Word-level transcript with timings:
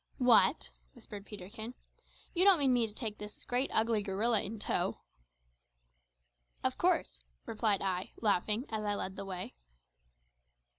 "What!" 0.17 0.71
whispered 0.93 1.27
Peterkin, 1.27 1.75
"you 2.33 2.43
don't 2.43 2.57
mean 2.57 2.73
me 2.73 2.87
to 2.87 2.93
take 2.95 3.19
this 3.19 3.45
great 3.45 3.69
ugly 3.71 4.01
gorilla 4.01 4.41
in 4.41 4.57
tow?" 4.57 4.97
"Of 6.63 6.75
course," 6.75 7.19
replied 7.45 7.83
I, 7.83 8.09
laughing, 8.19 8.65
as 8.69 8.83
I 8.83 8.95
led 8.95 9.15
the 9.15 9.25
way. 9.25 9.53